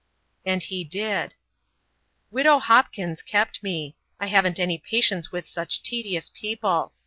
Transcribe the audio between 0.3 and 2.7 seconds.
And he did: "Widow